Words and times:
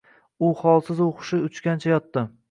U 0.45 0.47
holsizu 0.61 1.07
hushi 1.19 1.39
uchgancha 1.49 1.93
yotdi. 1.93 2.25